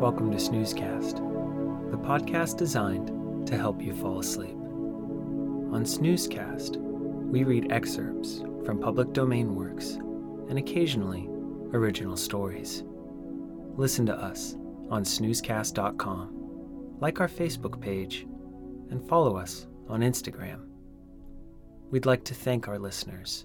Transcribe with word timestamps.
Welcome 0.00 0.30
to 0.32 0.36
Snoozecast, 0.36 1.16
the 1.90 1.96
podcast 1.96 2.58
designed 2.58 3.46
to 3.46 3.56
help 3.56 3.80
you 3.80 3.94
fall 3.94 4.18
asleep. 4.18 4.54
On 4.54 5.82
Snoozecast, 5.84 6.76
we 6.76 7.44
read 7.44 7.72
excerpts 7.72 8.42
from 8.66 8.80
public 8.80 9.12
domain 9.12 9.54
works 9.54 9.92
and 10.48 10.58
occasionally 10.58 11.28
original 11.72 12.16
stories. 12.16 12.82
Listen 13.76 14.04
to 14.06 14.14
us 14.14 14.56
on 14.90 15.04
snoozecast.com, 15.04 16.96
like 17.00 17.20
our 17.20 17.28
Facebook 17.28 17.80
page, 17.80 18.26
and 18.90 19.08
follow 19.08 19.36
us 19.36 19.68
on 19.88 20.00
Instagram. 20.00 20.68
We'd 21.90 22.04
like 22.04 22.24
to 22.24 22.34
thank 22.34 22.68
our 22.68 22.78
listeners. 22.78 23.44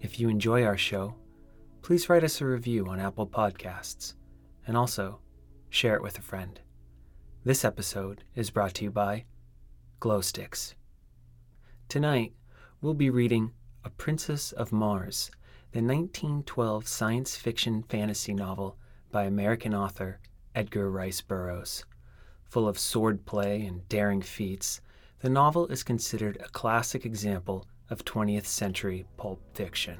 If 0.00 0.20
you 0.20 0.28
enjoy 0.28 0.64
our 0.64 0.76
show, 0.76 1.14
please 1.82 2.08
write 2.08 2.22
us 2.22 2.40
a 2.40 2.46
review 2.46 2.86
on 2.86 3.00
Apple 3.00 3.26
Podcasts 3.26 4.14
and 4.66 4.76
also 4.76 5.18
share 5.70 5.94
it 5.94 6.02
with 6.02 6.18
a 6.18 6.22
friend. 6.22 6.60
This 7.44 7.64
episode 7.64 8.24
is 8.34 8.50
brought 8.50 8.74
to 8.74 8.84
you 8.84 8.90
by 8.90 9.24
Glow 10.00 10.20
Sticks. 10.20 10.74
Tonight, 11.88 12.32
we'll 12.82 12.92
be 12.92 13.08
reading 13.08 13.52
A 13.84 13.90
Princess 13.90 14.50
of 14.50 14.72
Mars, 14.72 15.30
the 15.70 15.78
1912 15.78 16.88
science 16.88 17.36
fiction 17.36 17.84
fantasy 17.84 18.34
novel 18.34 18.76
by 19.12 19.24
American 19.24 19.72
author 19.72 20.18
Edgar 20.56 20.90
Rice 20.90 21.20
Burroughs. 21.20 21.84
Full 22.48 22.66
of 22.66 22.76
swordplay 22.76 23.66
and 23.66 23.88
daring 23.88 24.22
feats, 24.22 24.80
the 25.20 25.30
novel 25.30 25.68
is 25.68 25.84
considered 25.84 26.36
a 26.40 26.48
classic 26.48 27.06
example 27.06 27.64
of 27.90 28.04
20th 28.04 28.46
century 28.46 29.06
pulp 29.16 29.40
fiction 29.54 29.98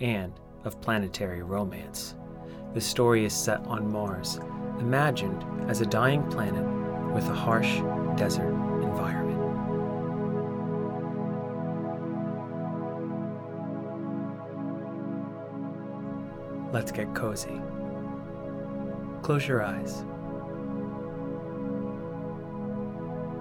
and 0.00 0.32
of 0.64 0.80
planetary 0.80 1.42
romance. 1.42 2.16
The 2.74 2.80
story 2.80 3.24
is 3.24 3.32
set 3.32 3.60
on 3.66 3.90
Mars 3.90 4.40
imagined 4.80 5.44
as 5.70 5.80
a 5.80 5.86
dying 5.86 6.22
planet 6.30 6.64
with 7.14 7.28
a 7.28 7.34
harsh 7.34 7.80
desert 8.16 8.52
environment. 8.82 9.26
Let's 16.72 16.92
get 16.92 17.14
cozy. 17.14 17.60
Close 19.22 19.48
your 19.48 19.62
eyes. 19.62 20.04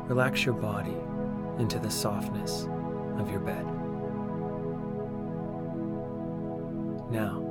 Relax 0.08 0.46
your 0.46 0.54
body 0.54 0.96
into 1.60 1.80
the 1.80 1.90
softness 1.90 2.68
of 3.18 3.30
your 3.30 3.40
bed. 3.40 3.66
Now, 7.12 7.42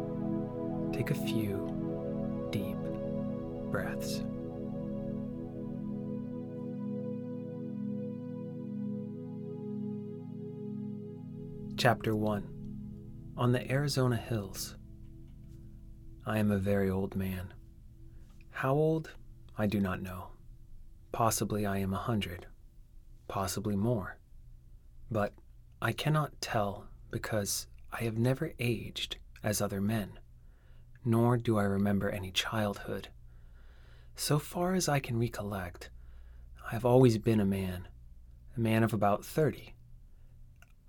take 0.93 1.11
a 1.11 1.15
few 1.15 1.74
breaths. 3.75 4.23
Chapter 11.77 12.15
1 12.15 12.49
On 13.37 13.51
the 13.51 13.69
Arizona 13.69 14.15
Hills. 14.15 14.77
I 16.25 16.39
am 16.39 16.53
a 16.53 16.57
very 16.57 16.89
old 16.89 17.17
man. 17.17 17.53
How 18.53 18.75
old? 18.75 19.11
I 19.59 19.67
do 19.67 19.81
not 19.81 20.01
know. 20.01 20.29
Possibly 21.11 21.67
I 21.67 21.79
am 21.79 21.93
a 21.93 21.97
hundred, 21.97 22.47
possibly 23.27 23.75
more. 23.75 24.19
But 25.11 25.33
I 25.83 25.91
cannot 25.91 26.41
tell 26.41 26.85
because 27.11 27.67
I 27.93 28.05
have 28.05 28.19
never 28.19 28.53
aged 28.61 29.17
as 29.43 29.61
other 29.61 29.81
men, 29.81 30.21
nor 31.05 31.37
do 31.37 31.59
I 31.59 31.65
remember 31.65 32.09
any 32.09 32.31
childhood. 32.31 33.09
So 34.17 34.39
far 34.39 34.75
as 34.75 34.89
I 34.89 35.01
can 35.01 35.19
recollect, 35.19 35.91
I 36.67 36.71
have 36.71 36.85
always 36.85 37.19
been 37.19 37.41
a 37.41 37.45
man, 37.45 37.89
a 38.57 38.61
man 38.61 38.85
of 38.85 38.93
about 38.93 39.25
30. 39.25 39.75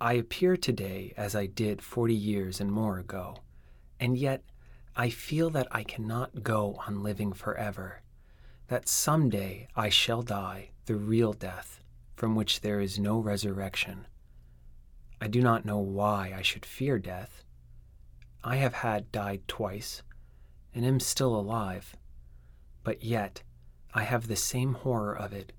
I 0.00 0.12
appear 0.14 0.56
today 0.56 1.12
as 1.16 1.34
I 1.34 1.46
did 1.46 1.82
40 1.82 2.14
years 2.14 2.60
and 2.60 2.70
more 2.70 2.98
ago, 2.98 3.38
and 3.98 4.16
yet 4.16 4.44
I 4.94 5.10
feel 5.10 5.50
that 5.50 5.66
I 5.72 5.82
cannot 5.82 6.44
go 6.44 6.80
on 6.86 7.02
living 7.02 7.32
forever, 7.32 8.02
that 8.68 8.88
someday 8.88 9.68
I 9.74 9.88
shall 9.88 10.22
die 10.22 10.70
the 10.86 10.96
real 10.96 11.32
death 11.32 11.80
from 12.14 12.36
which 12.36 12.60
there 12.60 12.80
is 12.80 12.98
no 12.98 13.18
resurrection. 13.18 14.06
I 15.20 15.26
do 15.26 15.42
not 15.42 15.64
know 15.64 15.78
why 15.78 16.32
I 16.34 16.42
should 16.42 16.64
fear 16.64 16.98
death. 16.98 17.44
I 18.44 18.56
have 18.56 18.74
had 18.74 19.10
died 19.10 19.42
twice, 19.48 20.02
and 20.72 20.84
am 20.84 21.00
still 21.00 21.34
alive 21.34 21.96
but 22.86 23.02
yet 23.02 23.42
I 23.94 24.04
have 24.04 24.28
the 24.28 24.36
same 24.36 24.74
horror 24.74 25.12
of 25.12 25.32
it 25.32 25.52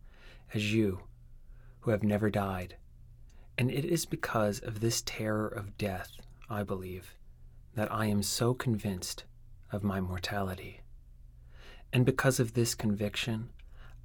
as 0.54 0.72
you 0.74 1.02
who 1.82 1.92
have 1.92 2.02
never 2.02 2.30
died. 2.30 2.78
And 3.58 3.70
it 3.70 3.84
is 3.84 4.06
because 4.06 4.62
of 4.62 4.80
this 4.80 5.02
terror 5.02 5.50
of 5.50 5.78
death, 5.78 6.10
I 6.50 6.64
believe, 6.64 7.18
that 7.76 7.92
I 7.92 8.06
am 8.06 8.24
so 8.24 8.54
convinced 8.54 9.26
of 9.74 9.84
my 9.84 10.00
mortality. 10.00 10.84
And 11.92 12.06
because 12.06 12.40
of 12.40 12.54
this 12.54 12.74
conviction, 12.74 13.50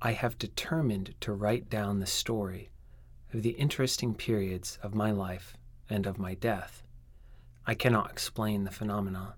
I 0.00 0.14
have 0.14 0.36
determined 0.36 1.14
to 1.20 1.32
write 1.32 1.70
down 1.70 2.00
the 2.00 2.06
story 2.06 2.72
of 3.32 3.42
the 3.42 3.50
interesting 3.50 4.16
periods 4.16 4.80
of 4.82 4.96
my 4.96 5.12
life 5.12 5.56
and 5.88 6.06
of 6.06 6.18
my 6.18 6.34
death. 6.34 6.82
I 7.68 7.74
cannot 7.74 8.10
explain 8.10 8.64
the 8.64 8.72
phenomena. 8.72 9.36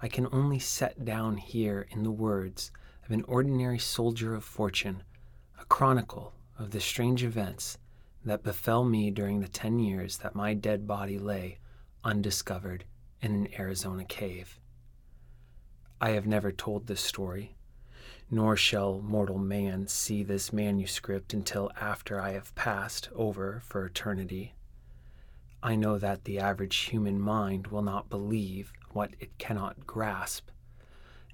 I 0.00 0.06
can 0.06 0.28
only 0.30 0.60
set 0.60 1.04
down 1.04 1.38
here 1.38 1.88
in 1.90 2.04
the 2.04 2.12
words 2.12 2.70
of 3.06 3.12
an 3.12 3.24
ordinary 3.28 3.78
soldier 3.78 4.34
of 4.34 4.42
fortune, 4.42 5.02
a 5.60 5.64
chronicle 5.66 6.34
of 6.58 6.72
the 6.72 6.80
strange 6.80 7.22
events 7.22 7.78
that 8.24 8.42
befell 8.42 8.84
me 8.84 9.12
during 9.12 9.40
the 9.40 9.48
ten 9.48 9.78
years 9.78 10.18
that 10.18 10.34
my 10.34 10.52
dead 10.52 10.86
body 10.88 11.16
lay 11.16 11.58
undiscovered 12.02 12.84
in 13.22 13.32
an 13.32 13.48
Arizona 13.58 14.04
cave. 14.04 14.58
I 16.00 16.10
have 16.10 16.26
never 16.26 16.50
told 16.50 16.86
this 16.86 17.00
story, 17.00 17.56
nor 18.28 18.56
shall 18.56 19.00
mortal 19.00 19.38
man 19.38 19.86
see 19.86 20.24
this 20.24 20.52
manuscript 20.52 21.32
until 21.32 21.70
after 21.80 22.20
I 22.20 22.32
have 22.32 22.54
passed 22.56 23.08
over 23.14 23.62
for 23.64 23.86
eternity. 23.86 24.54
I 25.62 25.76
know 25.76 25.96
that 25.98 26.24
the 26.24 26.40
average 26.40 26.76
human 26.76 27.20
mind 27.20 27.68
will 27.68 27.82
not 27.82 28.10
believe 28.10 28.72
what 28.90 29.14
it 29.20 29.38
cannot 29.38 29.86
grasp, 29.86 30.50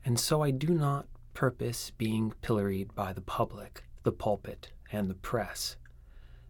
and 0.04 0.20
so 0.20 0.42
I 0.42 0.50
do 0.50 0.68
not 0.74 1.06
purpose 1.34 1.90
being 1.96 2.32
pilloried 2.42 2.94
by 2.94 3.12
the 3.12 3.20
public, 3.20 3.84
the 4.02 4.12
pulpit, 4.12 4.70
and 4.90 5.08
the 5.08 5.14
press, 5.14 5.76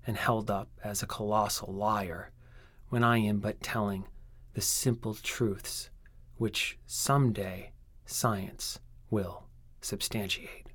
and 0.07 0.17
held 0.17 0.51
up 0.51 0.69
as 0.83 1.03
a 1.03 1.07
colossal 1.07 1.73
liar 1.73 2.31
when 2.89 3.05
I 3.05 3.19
am 3.19 3.39
but 3.39 3.63
telling 3.63 4.07
the 4.55 4.61
simple 4.61 5.15
truths 5.15 5.91
which 6.37 6.79
some 6.87 7.33
day 7.33 7.73
science 8.05 8.79
will 9.11 9.45
substantiate. 9.81 10.69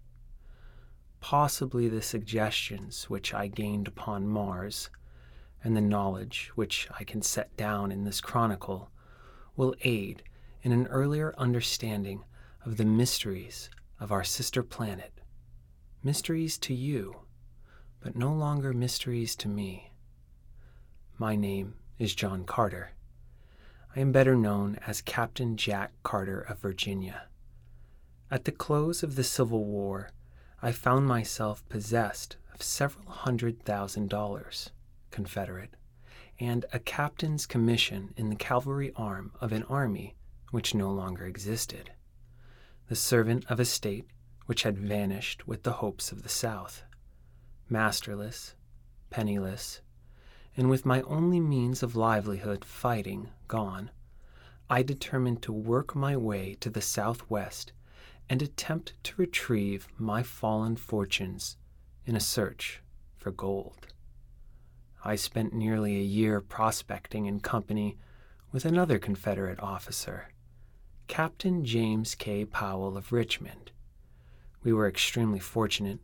Possibly 1.20 1.88
the 1.88 2.02
suggestions 2.02 3.10
which 3.10 3.34
I 3.34 3.48
gained 3.48 3.88
upon 3.88 4.28
Mars 4.28 4.90
and 5.64 5.76
the 5.76 5.82
knowledge 5.82 6.52
which 6.56 6.88
I 6.98 7.04
can 7.04 7.22
set 7.22 7.56
down 7.58 7.92
in 7.92 8.04
this 8.04 8.22
chronicle 8.22 8.90
will 9.56 9.76
aid 9.84 10.24
in 10.62 10.72
an 10.72 10.88
earlier 10.88 11.34
understanding 11.38 12.24
of 12.66 12.78
the 12.78 12.86
mysteries 12.86 13.70
of 14.00 14.12
our 14.12 14.24
sister 14.24 14.64
planet. 14.64 15.12
Mysteries 16.04 16.58
to 16.60 16.74
you, 16.74 17.22
but 18.00 18.16
no 18.16 18.32
longer 18.34 18.74
mysteries 18.74 19.36
to 19.36 19.48
me. 19.48 19.92
My 21.18 21.36
name 21.36 21.76
is 21.98 22.14
John 22.14 22.44
Carter. 22.44 22.92
I 23.96 24.00
am 24.00 24.12
better 24.12 24.36
known 24.36 24.78
as 24.86 25.02
Captain 25.02 25.58
Jack 25.58 25.92
Carter 26.04 26.40
of 26.42 26.60
Virginia. 26.60 27.24
At 28.30 28.46
the 28.46 28.52
close 28.52 29.02
of 29.02 29.16
the 29.16 29.24
Civil 29.24 29.66
War, 29.66 30.12
I 30.62 30.72
found 30.72 31.08
myself 31.08 31.68
possessed 31.70 32.38
of 32.54 32.62
several 32.62 33.10
hundred 33.10 33.64
thousand 33.64 34.10
dollars, 34.10 34.70
Confederate, 35.10 35.76
and 36.40 36.66
a 36.72 36.80
captain's 36.80 37.48
commission 37.48 38.14
in 38.16 38.30
the 38.30 38.36
cavalry 38.36 38.92
arm 38.96 39.32
of 39.42 39.52
an 39.52 39.64
army 39.64 40.16
which 40.52 40.76
no 40.76 40.92
longer 40.92 41.26
existed, 41.26 41.92
the 42.88 42.96
servant 42.96 43.46
of 43.50 43.60
a 43.60 43.66
state 43.66 44.06
which 44.46 44.64
had 44.64 44.78
vanished 44.78 45.48
with 45.48 45.64
the 45.64 45.74
hopes 45.74 46.12
of 46.12 46.24
the 46.24 46.30
South, 46.30 46.84
masterless, 47.70 48.56
penniless, 49.10 49.82
and 50.56 50.70
with 50.70 50.86
my 50.86 51.02
only 51.04 51.40
means 51.40 51.84
of 51.84 51.96
livelihood 51.96 52.64
fighting 52.64 53.30
gone, 53.48 53.92
I 54.70 54.84
determined 54.84 55.42
to 55.44 55.54
work 55.54 55.96
my 55.96 56.18
way 56.18 56.56
to 56.62 56.70
the 56.70 56.82
southwest 56.82 57.74
and 58.30 58.42
attempt 58.42 58.94
to 59.04 59.14
retrieve 59.18 59.88
my 59.98 60.24
fallen 60.24 60.76
fortunes 60.76 61.58
in 62.06 62.16
a 62.16 62.22
search 62.22 62.82
for 63.18 63.32
gold. 63.32 63.88
I 65.04 65.16
spent 65.16 65.54
nearly 65.54 65.98
a 65.98 66.04
year 66.04 66.42
prospecting 66.42 67.26
in 67.26 67.40
company 67.40 67.98
with 68.52 68.66
another 68.66 68.98
Confederate 68.98 69.60
officer, 69.60 70.30
Captain 71.08 71.64
James 71.64 72.16
K. 72.16 72.44
Powell 72.44 72.98
of 72.98 73.14
Richmond. 73.14 73.72
We 74.62 74.74
were 74.74 74.90
extremely 74.90 75.40
fortunate, 75.40 76.00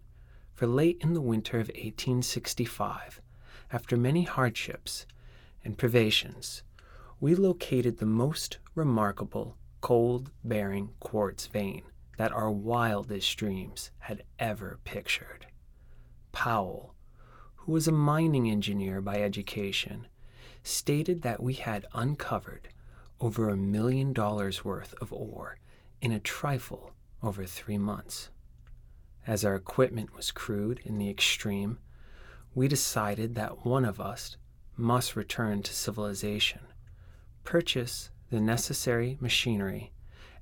for 0.54 0.66
late 0.66 0.98
in 1.02 1.14
the 1.14 1.22
winter 1.22 1.58
of 1.58 1.68
1865, 1.68 3.22
after 3.72 3.98
many 3.98 4.24
hardships 4.24 5.06
and 5.64 5.78
privations, 5.78 6.64
we 7.20 7.36
located 7.36 7.98
the 7.98 8.06
most 8.06 8.60
remarkable 8.76 9.58
cold 9.82 10.32
bearing 10.42 10.92
quartz 11.02 11.48
vein 11.48 11.84
that 12.18 12.32
our 12.32 12.52
wildest 12.52 13.36
dreams 13.38 13.92
had 14.00 14.24
ever 14.40 14.80
pictured. 14.86 15.48
Powell, 16.32 16.96
who 17.58 17.74
was 17.74 17.90
a 17.90 17.92
mining 17.92 18.50
engineer 18.50 19.02
by 19.02 19.22
education, 19.22 20.08
stated 20.64 21.24
that 21.24 21.44
we 21.44 21.56
had 21.56 21.86
uncovered 21.94 22.70
over 23.20 23.50
a 23.50 23.58
million 23.58 24.14
dollars 24.14 24.66
worth 24.66 24.94
of 25.02 25.14
ore 25.14 25.58
in 26.02 26.12
a 26.12 26.20
trifle 26.20 26.92
over 27.22 27.46
three 27.46 27.78
months. 27.78 28.30
As 29.26 29.46
our 29.46 29.56
equipment 29.56 30.14
was 30.16 30.32
crude 30.32 30.82
in 30.84 30.98
the 30.98 31.10
extreme, 31.10 31.80
we 32.54 32.68
decided 32.68 33.36
that 33.36 33.66
one 33.66 33.86
of 33.86 34.02
us 34.02 34.38
must 34.76 35.16
return 35.16 35.64
to 35.64 35.74
civilization, 35.74 36.62
purchase 37.44 38.10
the 38.30 38.42
necessary 38.42 39.18
machinery, 39.22 39.92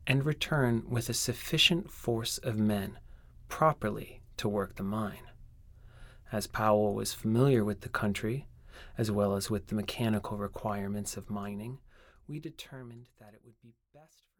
and 0.08 0.26
return 0.26 0.84
with 0.90 1.10
a 1.10 1.14
sufficient 1.14 1.92
force 1.92 2.38
of 2.40 2.58
men 2.58 2.98
properly 3.50 4.22
to 4.38 4.50
work 4.50 4.76
the 4.76 4.84
mine. 4.84 5.28
As 6.32 6.48
Powell 6.48 6.96
was 6.96 7.14
familiar 7.14 7.64
with 7.64 7.82
the 7.82 7.90
country, 7.90 8.48
as 8.98 9.12
well 9.12 9.36
as 9.36 9.50
with 9.50 9.68
the 9.68 9.76
mechanical 9.76 10.38
requirements 10.38 11.18
of 11.18 11.30
mining, 11.30 11.80
we 12.28 12.40
determined 12.40 13.08
that 13.20 13.34
it 13.34 13.42
would 13.44 13.60
be 13.62 13.74
best 13.94 14.31